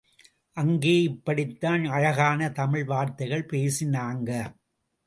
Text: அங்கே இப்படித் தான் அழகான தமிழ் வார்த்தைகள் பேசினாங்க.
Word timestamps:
அங்கே 0.57 1.01
இப்படித் 1.01 1.59
தான் 1.59 1.85
அழகான 1.89 2.49
தமிழ் 2.51 2.85
வார்த்தைகள் 2.85 3.49
பேசினாங்க. 3.51 4.29